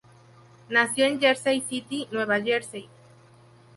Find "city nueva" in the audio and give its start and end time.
1.61-2.41